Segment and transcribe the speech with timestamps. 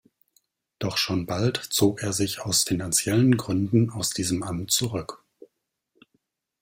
[0.79, 5.23] Doch schon bald zog er sich aus finanziellen Gründen aus diesem Amt zurück.